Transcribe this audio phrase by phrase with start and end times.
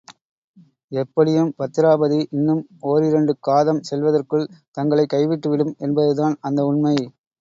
[0.91, 6.95] எப்படியும் பத்திராபதி இன்னும் ஓரிரண்டு காதம் செல்வதற்குள் தங்களைக் கைவிட்டு விடும் என்பதுதான் அந்த உண்மை.